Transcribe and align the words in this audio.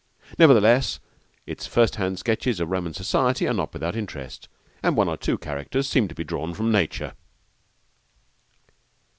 Nevertheless, 0.39 0.99
its 1.45 1.67
first 1.67 1.97
hand 1.97 2.17
sketches 2.17 2.59
of 2.59 2.71
Roman 2.71 2.91
society 2.91 3.45
are 3.47 3.53
not 3.53 3.71
without 3.71 3.95
interest, 3.95 4.47
and 4.81 4.97
one 4.97 5.07
or 5.07 5.15
two 5.15 5.37
characters 5.37 5.87
seem 5.87 6.07
to 6.07 6.15
be 6.15 6.23
drawn 6.23 6.55
from 6.55 6.71
nature. 6.71 7.13